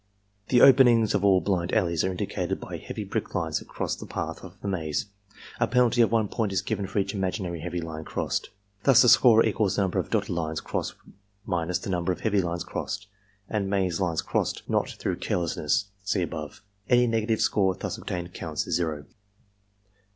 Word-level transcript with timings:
The 0.47 0.61
openings 0.61 1.13
of 1.13 1.23
all 1.23 1.41
blind 1.41 1.71
alleys 1.75 2.03
are 2.03 2.09
indicated 2.09 2.59
by 2.59 2.77
heavy 2.77 3.03
black 3.03 3.35
lines 3.35 3.61
across 3.61 3.95
the 3.95 4.07
path 4.07 4.43
of 4.43 4.59
the 4.59 4.67
maze. 4.67 5.05
A 5.59 5.67
penalty 5.67 6.01
of 6.01 6.11
1 6.11 6.27
point 6.27 6.51
is 6.51 6.63
given 6.63 6.87
for 6.87 6.97
each 6.97 7.13
imaginary 7.13 7.59
heavy 7.59 7.81
line 7.81 8.03
crossed. 8.03 8.49
Thus 8.83 9.03
the 9.03 9.09
score 9.09 9.45
equals 9.45 9.75
the 9.75 9.83
number 9.83 9.99
of 9.99 10.09
dotted 10.09 10.31
lines 10.31 10.59
crossed 10.59 10.95
minus 11.45 11.77
the 11.77 11.91
number 11.91 12.11
of 12.11 12.21
heavy 12.21 12.41
lines 12.41 12.63
crossed, 12.63 13.05
and 13.47 13.69
maze 13.69 14.01
lines 14.01 14.23
crossed 14.23 14.67
not 14.67 14.89
through 14.89 15.17
carelessness 15.17 15.85
(see 16.03 16.23
above). 16.23 16.63
Any 16.89 17.05
negative 17.05 17.39
score 17.39 17.75
thus 17.75 17.99
obtained 17.99 18.33
coimts 18.33 18.67
as 18.67 18.73
zero. 18.73 19.05